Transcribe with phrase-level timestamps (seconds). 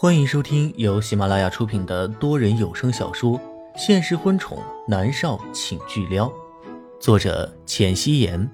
[0.00, 3.36] 欢迎收听由喜马拉雅出品的多人有声小说
[3.76, 6.28] 《现实婚宠男少请巨撩》，
[7.00, 8.48] 作者：浅汐颜，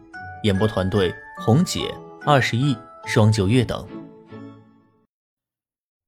[0.45, 1.95] 演播团队：红姐、
[2.25, 3.87] 二十亿、双九月等。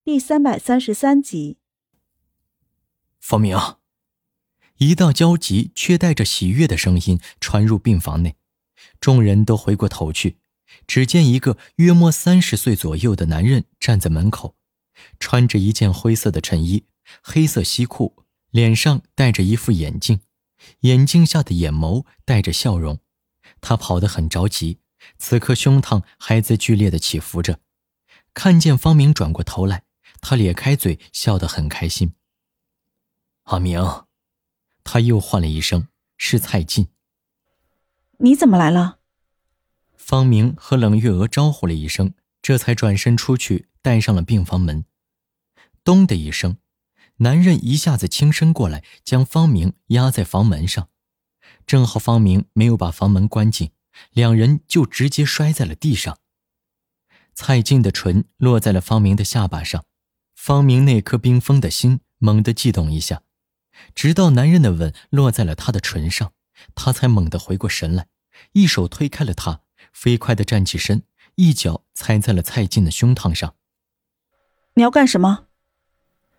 [0.03, 1.59] 第三百三十三集，
[3.21, 3.59] 方明，
[4.79, 8.37] 一道焦急却带着喜悦的声音传入病房内，
[8.99, 10.39] 众人都回过头去。
[10.87, 14.56] 只见一个约莫三十岁左右的男人站在门口，
[15.19, 16.85] 穿着一件灰色的衬衣、
[17.23, 20.21] 黑色西裤，脸上戴着一副眼镜，
[20.81, 22.99] 眼镜下的眼眸带着笑容。
[23.61, 24.81] 他跑得很着急，
[25.19, 27.61] 此刻胸膛还在剧烈的起伏着。
[28.35, 29.85] 看见方明转过头来，
[30.21, 32.13] 他咧开嘴笑得很开心。
[33.45, 34.05] 阿明，
[34.85, 36.89] 他又唤了一声，是蔡进。
[38.19, 38.99] 你怎么来了？
[39.97, 42.15] 方明和冷月娥招呼了一声，
[42.47, 44.85] 这才转身出去，带上了病房门。
[45.83, 46.59] 咚的一声，
[47.17, 50.89] 男人一下子轻身过来，将方明压在房门上。
[51.67, 53.73] 正好方明没有把房门关紧，
[54.13, 56.21] 两人就直接摔在了地上。
[57.35, 59.85] 蔡进的唇落在了方明的下巴上，
[60.37, 63.25] 方明那颗冰封的心猛地悸动一下，
[63.93, 66.33] 直到男人的吻落在了他的唇上，
[66.77, 68.07] 他才猛地回过神来，
[68.53, 69.63] 一手推开了他。
[69.93, 71.05] 飞快的站起身，
[71.37, 73.55] 一脚踩在了蔡进的胸膛上。
[74.75, 75.47] 你要干什么？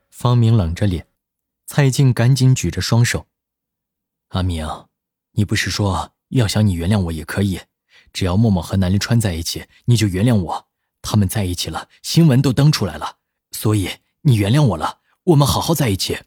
[0.09, 1.07] 方明冷着脸，
[1.67, 3.27] 蔡进赶紧举着双手。
[4.29, 4.67] 阿明，
[5.33, 7.61] 你不是说要想你原谅我也可以，
[8.11, 10.67] 只要默默和南离川在一起，你就原谅我。
[11.03, 13.19] 他们在一起了，新闻都登出来了，
[13.51, 13.89] 所以
[14.21, 16.23] 你原谅我了，我们好好在一起。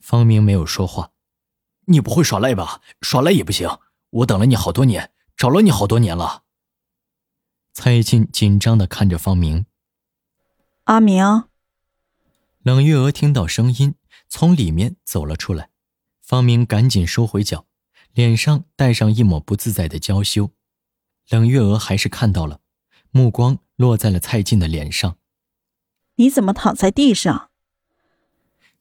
[0.00, 1.12] 方明没有说话。
[1.84, 2.80] 你不会耍赖吧？
[3.02, 3.68] 耍赖也不行，
[4.10, 5.12] 我等了你好多年。
[5.36, 6.44] 找了你好多年了。
[7.80, 9.64] 蔡进紧张的看着方明。
[10.86, 11.44] 阿明。
[12.64, 13.94] 冷月娥听到声音，
[14.28, 15.70] 从里面走了出来。
[16.20, 17.66] 方明赶紧收回脚，
[18.12, 20.50] 脸上带上一抹不自在的娇羞。
[21.28, 22.58] 冷月娥还是看到了，
[23.12, 25.16] 目光落在了蔡进的脸上。
[26.16, 27.50] 你怎么躺在地上？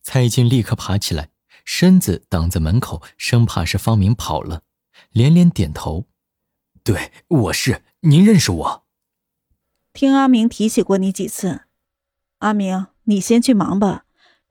[0.01, 1.29] 蔡进立刻爬起来，
[1.63, 4.63] 身子挡在门口，生怕是方明跑了，
[5.11, 6.07] 连连点头。
[6.83, 8.86] 对，我是您认识我。
[9.97, 11.61] 听阿明提起过你几次。
[12.37, 14.05] 阿明，你先去忙吧。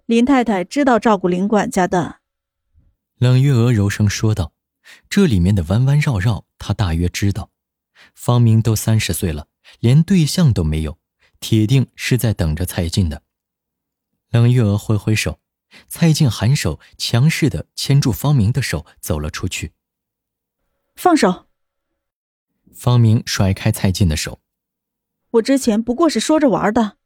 [0.05, 2.17] 林太太知道照顾林管家的。
[3.19, 4.53] 冷月娥柔声说道
[5.09, 7.53] ：“这里面的弯弯绕绕，她大约知道。
[8.13, 9.47] 方明都三十岁了，
[9.79, 10.99] 连对象都没有，
[11.39, 13.23] 铁定是在等着蔡进的。”
[14.31, 15.39] 冷月娥挥挥手，
[15.87, 19.75] 蔡进颔首，强势的牵住方明的手，走了出去。
[20.97, 21.47] 放手。
[22.75, 24.41] 方明甩开蔡进的手。
[25.37, 26.97] 我之前不过是说着玩的。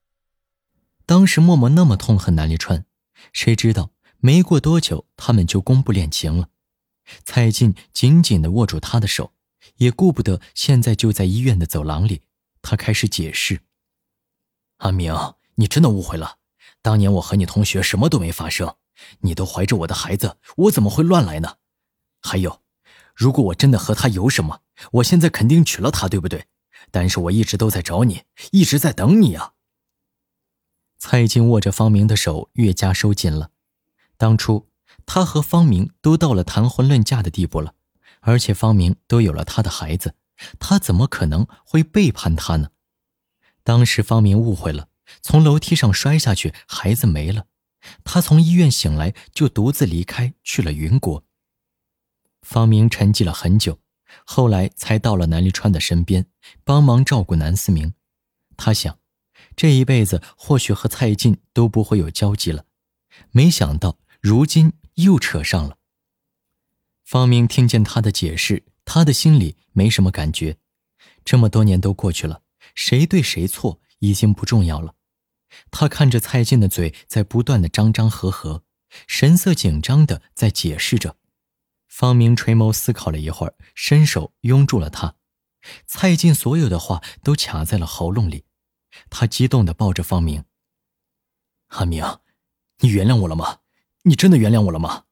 [1.06, 2.84] 当时默默那么痛恨南离川，
[3.32, 6.48] 谁知道没过多久他们就公布恋情了。
[7.24, 9.32] 蔡进紧紧的握住他的手，
[9.76, 12.22] 也顾不得现在就在医院的走廊里，
[12.62, 13.62] 他开始解释
[14.78, 15.12] ：“阿明，
[15.56, 16.36] 你真的误会了。
[16.82, 18.76] 当年我和你同学什么都没发生，
[19.20, 21.56] 你都怀着我的孩子，我怎么会乱来呢？
[22.20, 22.60] 还有。”
[23.16, 24.60] 如果我真的和他有什么，
[24.92, 26.46] 我现在肯定娶了她，对不对？
[26.90, 29.54] 但是我一直都在找你，一直在等你啊。
[30.98, 33.50] 蔡进握着方明的手越加收紧了。
[34.16, 34.68] 当初
[35.06, 37.74] 他和方明都到了谈婚论嫁的地步了，
[38.20, 40.14] 而且方明都有了他的孩子，
[40.58, 42.70] 他怎么可能会背叛他呢？
[43.62, 44.88] 当时方明误会了，
[45.22, 47.46] 从楼梯上摔下去，孩子没了。
[48.04, 51.24] 他从医院醒来就独自离开，去了云国。
[52.42, 53.78] 方明沉寂了很久，
[54.24, 56.26] 后来才到了南离川的身边，
[56.64, 57.94] 帮忙照顾南思明。
[58.56, 58.98] 他想，
[59.56, 62.64] 这一辈子或许和蔡进都不会有交集了，
[63.30, 65.78] 没想到如今又扯上了。
[67.04, 70.58] 方明听见他的解释，他的心里没什么感觉。
[71.24, 72.42] 这么多年都过去了，
[72.74, 74.94] 谁对谁错已经不重要了。
[75.70, 78.62] 他看着蔡进的嘴在不断的张张合合，
[79.06, 81.16] 神色紧张的在解释着。
[81.90, 85.16] 方明垂眸思考了一会儿，伸手拥住了他。
[85.86, 88.46] 蔡进所有的话都卡在了喉咙里，
[89.10, 90.44] 他激动地抱着方明
[91.68, 92.20] ：“阿明，
[92.78, 93.58] 你原谅我了吗？
[94.04, 95.04] 你真的原谅我了吗？”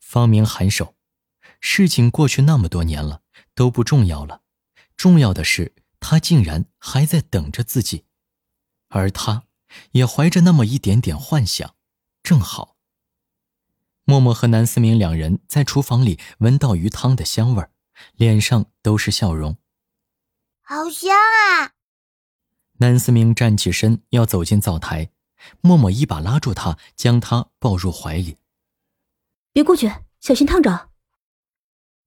[0.00, 0.96] 方明颔首。
[1.60, 3.22] 事情过去那么多年了，
[3.54, 4.42] 都不重要了，
[4.96, 8.06] 重要的是他竟然还在等着自己，
[8.88, 9.44] 而他，
[9.90, 11.74] 也怀着那么一点点幻想，
[12.22, 12.78] 正好。
[14.10, 17.70] 默默和南思明两人在厨房里闻到鱼汤的香味儿，
[18.16, 19.56] 脸上都是笑容。
[20.62, 21.70] 好香啊！
[22.78, 25.12] 南思明站起身要走进灶台，
[25.60, 28.38] 默默一把拉住他，将他抱入怀里。
[29.52, 30.88] 别过去，小心烫着。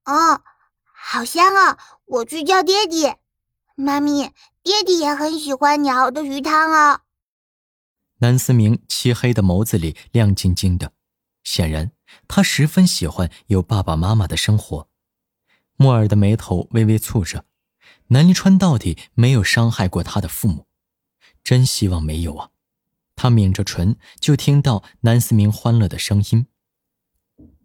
[0.04, 0.42] 哦，
[0.84, 1.80] 好香啊！
[2.04, 3.18] 我去叫爹爹。
[3.76, 7.04] 妈咪，爹爹也很喜欢你熬的鱼汤啊。
[8.18, 10.92] 南思明漆黑的眸子里亮晶晶的，
[11.44, 11.92] 显然
[12.28, 14.88] 他十分喜欢有爸爸妈妈的生活。
[15.75, 17.45] 莫尔的眉头微微蹙着，
[18.07, 20.68] 南离川到底没有伤害过他的父母，
[21.44, 22.50] 真希望没有啊！
[23.16, 26.48] 他抿着唇，就听到南思明欢乐的声音：“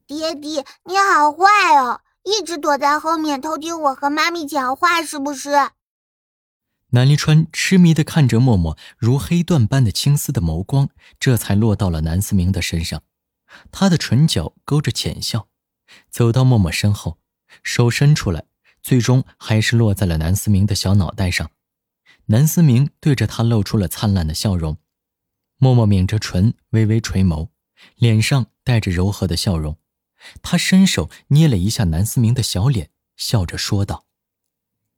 [0.06, 5.50] 爹地，你好坏哦，一直躲在后面偷听我和妈咪讲话，是不是？”
[6.90, 10.88] 南离川痴迷的看着默默如黑缎般的青丝的眸光，
[11.20, 13.02] 这才落到了南思明的身上。
[13.70, 15.48] 他的唇角勾着浅笑，
[16.10, 17.18] 走到默默身后，
[17.62, 18.44] 手伸出来，
[18.82, 21.50] 最终还是落在了南思明的小脑袋上。
[22.26, 24.76] 南思明对着他露出了灿烂的笑容，
[25.56, 27.48] 默默抿着唇，微微垂眸，
[27.96, 29.78] 脸上带着柔和的笑容。
[30.42, 34.04] 他伸手捏了一下南思明的小脸，笑着说道：“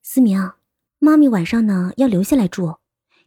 [0.03, 0.53] 思明。”
[1.03, 2.77] 妈咪晚上呢要留下来住，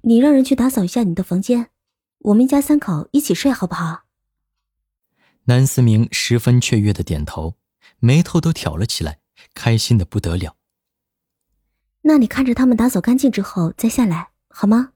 [0.01, 1.71] 你让人去打扫一下你的房间，
[2.19, 4.02] 我们一家三口一起睡好不好？
[5.45, 7.57] 南思明十分雀跃的点头，
[7.99, 9.19] 眉头都挑了起来，
[9.53, 10.55] 开心的不得了。
[12.03, 14.93] 那你看着他们打扫干净之后再下来好吗？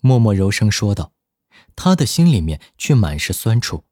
[0.00, 1.12] 默默柔声说道，
[1.76, 3.84] 他的心里面却满是酸楚。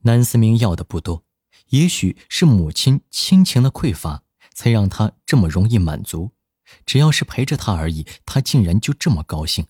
[0.00, 1.24] 南思明要的不多，
[1.68, 4.22] 也许是母亲亲情的匮乏，
[4.54, 6.32] 才让他这么容易满足。
[6.84, 9.66] 只要是陪着他而已，他竟然就这么高兴。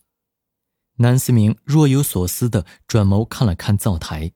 [0.97, 4.33] 南思明若有所思的转眸看了看灶台。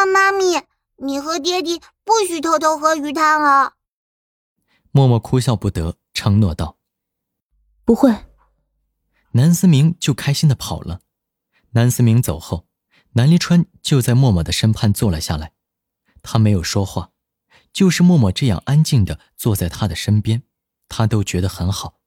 [0.00, 0.62] 那妈咪，
[0.96, 3.74] 你和爹爹不许偷偷喝鱼汤啊！
[4.92, 6.78] 默默哭笑不得，承诺道
[7.84, 8.10] ：“不会。”
[9.32, 11.00] 南思明就开心的跑了。
[11.72, 12.66] 南思明走后，
[13.12, 15.52] 南离川就在默默的身畔坐了下来。
[16.22, 17.10] 他没有说话，
[17.70, 20.44] 就是默默这样安静的坐在他的身边。
[20.88, 22.00] 他都觉得很好，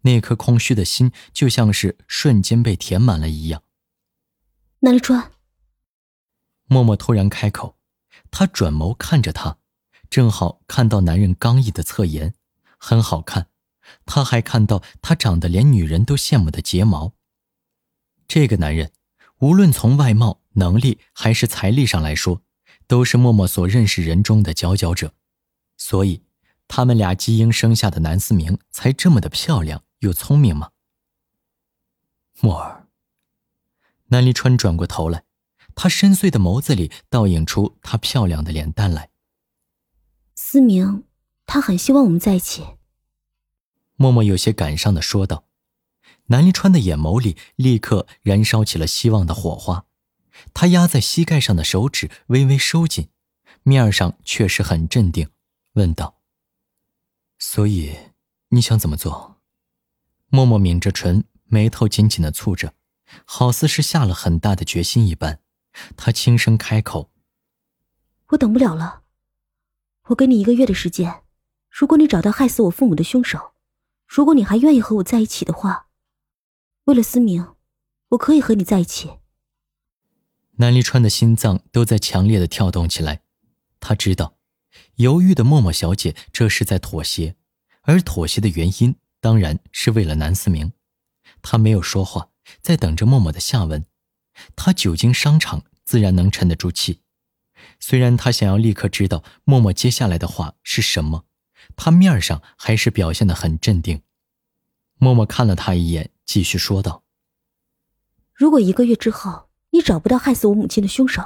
[0.00, 3.62] 那颗空虚的心就像是瞬间被填满了一样。
[4.80, 5.30] 南离川，
[6.66, 7.76] 默默突然开口，
[8.30, 9.58] 他转眸看着他，
[10.10, 12.34] 正好看到男人刚毅的侧颜，
[12.78, 13.48] 很好看。
[14.04, 17.12] 他还看到他长得连女人都羡慕的睫毛。
[18.28, 18.92] 这个男人，
[19.38, 22.42] 无论从外貌、能力还是财力上来说，
[22.86, 25.14] 都是默默所认识人中的佼佼者，
[25.76, 26.22] 所以。
[26.68, 30.72] 他们俩基因生下的南思明才这么的漂亮又聪明吗？
[32.40, 32.88] 墨儿。
[34.06, 35.22] 南离川转过头来，
[35.76, 39.10] 他深邃的眸子里倒映出她漂亮的脸蛋来。
[40.34, 41.04] 思明，
[41.46, 42.66] 他很希望我们在一起。
[43.94, 45.44] 默默有些感伤的说道。
[46.28, 49.84] 南离川的眼眸里立刻燃烧起了希望的火花，
[50.52, 53.10] 他压在膝盖上的手指微微收紧，
[53.62, 55.30] 面上确实很镇定，
[55.74, 56.18] 问道。
[57.38, 57.96] 所以，
[58.48, 59.36] 你想怎么做？
[60.28, 62.74] 默默抿着唇，眉头紧紧的蹙着，
[63.24, 65.40] 好似是下了很大的决心一般。
[65.96, 67.10] 他轻声开口
[68.28, 69.02] ：“我等不了了，
[70.08, 71.22] 我给你一个月的时间。
[71.70, 73.52] 如果你找到害死我父母的凶手，
[74.06, 75.88] 如果你还愿意和我在一起的话，
[76.84, 77.54] 为了思明，
[78.10, 79.18] 我可以和你在一起。”
[80.58, 83.22] 南离川的心脏都在强烈的跳动起来，
[83.78, 84.36] 他知道。
[84.96, 87.36] 犹豫的默默小姐，这是在妥协，
[87.82, 90.72] 而妥协的原因当然是为了南思明。
[91.42, 93.84] 他没有说话，在等着默默的下文。
[94.54, 97.00] 他久经商场，自然能沉得住气。
[97.80, 101.24] 虽然他想要立刻知道默默接下来的话是什么，
[101.74, 104.02] 他面上还是表现得很镇定。
[104.98, 107.04] 默默看了他一眼，继续说道
[108.34, 111.22] ：“如果一个月之后你找不到害死我母亲的凶手，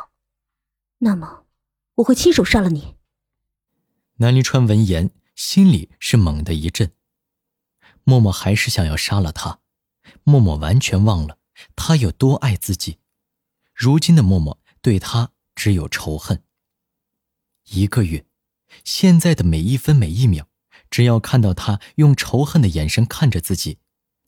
[0.98, 1.44] 那么
[1.96, 2.94] 我会亲手杀了你。”
[4.18, 6.92] 南离川闻言，心里是猛地一震。
[8.04, 9.60] 默默还是想要杀了他，
[10.22, 11.38] 默默完全忘了
[11.74, 12.99] 他有多爱自己。
[13.80, 16.44] 如今的默默对他只有仇恨。
[17.70, 18.26] 一个月，
[18.84, 20.44] 现在的每一分每一秒，
[20.90, 23.78] 只要看到他用仇恨的眼神看着自己，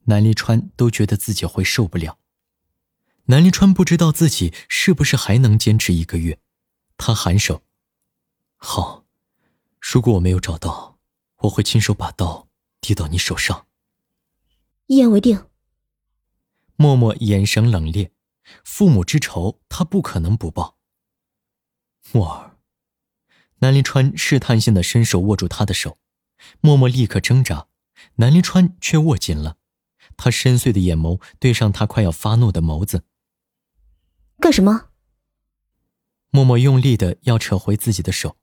[0.04, 2.18] 南离川都觉得自己会受不了。
[3.25, 6.38] 南离川不知道自己是不是还能坚持一个月，
[6.97, 7.62] 他颔首，
[8.56, 9.04] 好。
[9.82, 10.99] 如果我没有找到，
[11.40, 12.49] 我会亲手把刀
[12.80, 13.66] 递到你手上。
[14.87, 15.44] 一言为定。
[16.76, 18.09] 默默眼神冷冽，
[18.64, 20.78] 父母之仇他不可能不报。
[22.12, 22.58] 默儿，
[23.58, 25.99] 南临川试探性的伸手握住他的手，
[26.61, 27.68] 默默立刻挣扎，
[28.16, 29.58] 南临川却握紧了。
[30.16, 33.04] 他深邃的眼眸对上他快要发怒的眸子。
[34.38, 34.90] 干什么？
[36.30, 38.37] 默默用力的要扯回自己的手，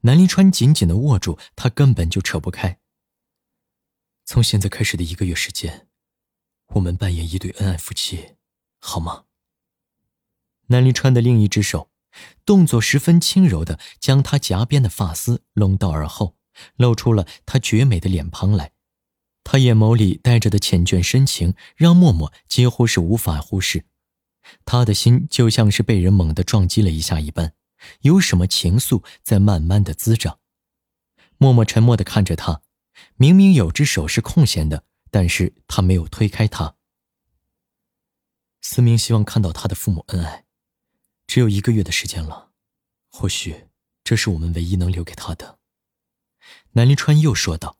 [0.00, 2.78] 南临川紧紧的握住，他根本就扯不开。
[4.24, 5.88] 从现在开始的一个月时间，
[6.74, 8.36] 我们扮演一对恩爱夫妻，
[8.84, 9.24] 好吗？
[10.66, 11.90] 南临川的另一只手，
[12.44, 16.36] 动作十分轻柔的将他夹边的发丝拢到耳后，
[16.74, 18.72] 露出了他绝美的脸庞来。
[19.44, 23.86] 他眼眸里带着的缱绻深情，让默默几乎是无法忽视。
[24.64, 27.54] 他的心就像是被人猛地撞击了一下一般，
[28.00, 30.40] 有什么情愫在慢慢的滋长。
[31.38, 32.62] 默默沉默的看着他，
[33.14, 36.74] 明明有只手是空闲的，但是他没有推开他。
[38.62, 40.46] 思明希望看到他的父母恩爱，
[41.26, 42.52] 只有一个月的时间了，
[43.10, 43.66] 或许
[44.02, 45.58] 这是我们唯一能留给他的。
[46.72, 47.78] 南临川又说道。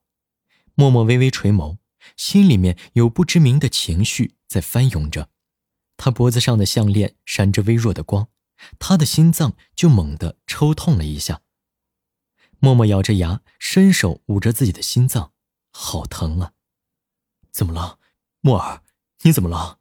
[0.74, 1.76] 默默微微垂眸，
[2.16, 5.28] 心里面有不知名的情绪在翻涌着。
[5.98, 8.28] 他脖子上的项链闪着微弱的光，
[8.78, 11.42] 他的心脏就猛地抽痛了一下。
[12.58, 15.34] 默默咬着牙，伸手捂着自己的心脏，
[15.72, 16.54] 好疼啊！
[17.50, 17.98] 怎么了，
[18.40, 18.82] 默儿？
[19.24, 19.78] 你怎么了？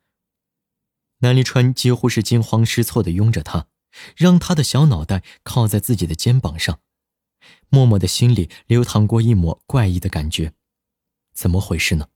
[1.22, 3.68] 南离川几乎是惊慌失措的拥着他，
[4.16, 6.80] 让他的小脑袋靠在自己的肩膀上。
[7.70, 10.54] 默默的心里流淌过一抹怪异的感觉。
[11.34, 12.10] 怎么回事呢？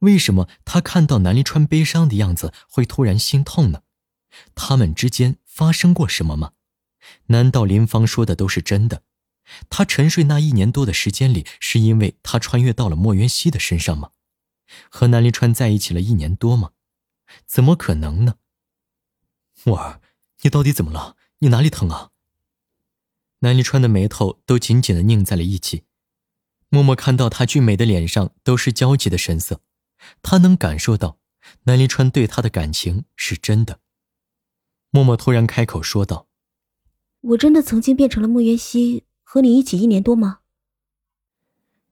[0.00, 3.82] 为什么他看到南离川悲伤的样子会突然心痛呢？
[4.54, 6.52] 他们之间发生过什么吗？
[7.26, 9.02] 难道林芳说的都是真的？
[9.68, 14.10] 他沉睡那一年多的时间里，是因为他穿越到了莫渊熙的身上吗？
[14.88, 16.70] 和南离川在一起了一年多吗？
[17.46, 18.36] 怎么可能呢？
[19.64, 20.00] 默儿，
[20.42, 21.16] 你到底怎么了？
[21.38, 22.10] 你哪里疼啊？
[23.40, 25.84] 南离川的眉头都紧紧的拧在了一起。
[26.68, 29.60] 默默看到他俊美的脸上都是焦急的神色，
[30.22, 31.18] 他能感受到
[31.64, 33.80] 南离川对他的感情是真的。
[34.90, 36.28] 默默突然开口说道
[37.20, 40.40] ：“我真的曾经变成了莫渊熙，和你一起一年多吗？”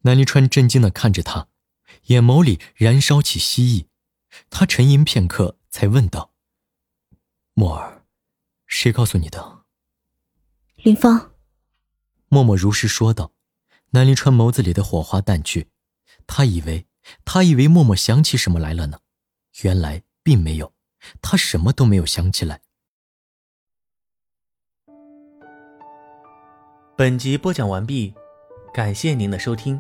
[0.02, 1.48] 南离川震惊的看着他，
[2.06, 3.86] 眼眸里燃烧起希意。
[4.50, 6.31] 他沉吟片刻，才问道
[7.54, 8.04] ：“默儿，
[8.66, 9.64] 谁告诉你的？”
[10.82, 11.32] 林芳。
[12.28, 13.32] 默默如实说道。
[13.94, 15.68] 南临川眸子里的火花淡去，
[16.26, 16.86] 他以为，
[17.26, 19.00] 他以为默默想起什么来了呢，
[19.60, 20.72] 原来并没有，
[21.20, 22.62] 他什么都没有想起来。
[26.96, 28.14] 本集播讲完毕，
[28.72, 29.78] 感谢您的收听。